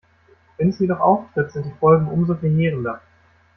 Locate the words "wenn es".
0.57-0.79